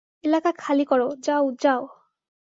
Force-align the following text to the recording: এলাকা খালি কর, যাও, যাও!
এলাকা 0.23 0.51
খালি 0.59 0.85
কর, 0.85 1.01
যাও, 1.25 1.45
যাও! 1.61 1.81